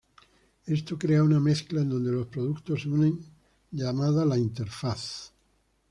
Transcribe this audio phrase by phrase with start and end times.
[0.65, 3.23] Esto crea una mezcla en donde los productos se unen
[3.69, 5.31] llamada la "interfaz".